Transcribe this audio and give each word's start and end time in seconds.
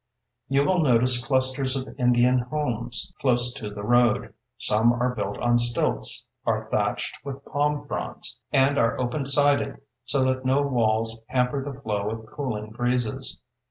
You 0.47 0.65
will 0.65 0.81
notice 0.83 1.23
clusters 1.23 1.75
of 1.75 1.93
Indian 1.99 2.39
homes 2.39 3.13
close 3.19 3.53
to 3.53 3.69
the 3.69 3.83
road. 3.83 4.33
Some 4.57 4.91
are 4.93 5.13
built 5.13 5.37
on 5.37 5.59
stilts, 5.59 6.27
are 6.43 6.67
thatched 6.71 7.19
with 7.23 7.45
palm 7.45 7.85
fronds, 7.87 8.39
and 8.51 8.79
are 8.79 8.99
open 8.99 9.27
sided 9.27 9.79
so 10.05 10.23
that 10.23 10.43
no 10.43 10.63
walls 10.63 11.23
hamper 11.27 11.63
the 11.63 11.79
flow 11.79 12.09
of 12.09 12.25
cooling 12.25 12.71
breezes. 12.71 13.39